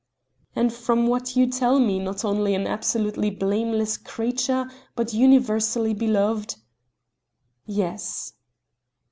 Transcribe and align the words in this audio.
"And 0.55 0.73
from 0.73 1.05
what 1.05 1.35
you 1.35 1.45
tell 1.45 1.79
me 1.79 1.99
not 1.99 2.25
only 2.25 2.55
an 2.55 2.65
absolutely 2.65 3.29
blameless 3.29 3.97
creature, 3.97 4.67
but 4.95 5.13
universally 5.13 5.93
beloved?" 5.93 6.55
"Yes." 7.67 8.33